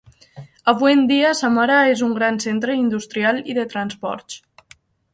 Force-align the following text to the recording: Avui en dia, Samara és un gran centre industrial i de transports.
Avui 0.71 0.93
en 0.99 1.03
dia, 1.11 1.33
Samara 1.41 1.77
és 1.91 2.03
un 2.09 2.17
gran 2.21 2.41
centre 2.47 2.81
industrial 2.81 3.45
i 3.55 3.59
de 3.63 3.71
transports. 3.77 4.43